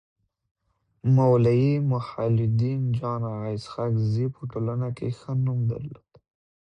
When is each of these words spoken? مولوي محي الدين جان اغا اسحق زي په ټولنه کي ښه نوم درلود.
مولوي 1.15 1.71
محي 1.89 2.23
الدين 2.47 2.81
جان 2.97 3.21
اغا 3.33 3.47
اسحق 3.57 3.93
زي 4.11 4.25
په 4.33 4.41
ټولنه 4.51 4.87
کي 4.97 5.07
ښه 5.19 5.31
نوم 5.45 5.59
درلود. 5.71 6.09